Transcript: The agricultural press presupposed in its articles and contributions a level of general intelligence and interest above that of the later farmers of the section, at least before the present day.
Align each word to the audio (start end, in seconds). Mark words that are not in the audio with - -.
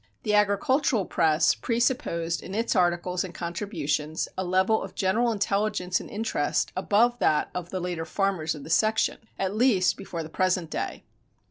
The 0.23 0.33
agricultural 0.33 1.05
press 1.05 1.53
presupposed 1.53 2.41
in 2.41 2.55
its 2.55 2.75
articles 2.75 3.23
and 3.23 3.35
contributions 3.35 4.27
a 4.35 4.43
level 4.43 4.81
of 4.81 4.95
general 4.95 5.31
intelligence 5.31 5.99
and 5.99 6.09
interest 6.09 6.71
above 6.75 7.19
that 7.19 7.51
of 7.53 7.69
the 7.69 7.79
later 7.79 8.05
farmers 8.05 8.55
of 8.55 8.63
the 8.63 8.71
section, 8.71 9.19
at 9.37 9.53
least 9.55 9.97
before 9.97 10.23
the 10.23 10.27
present 10.29 10.71
day. 10.71 11.03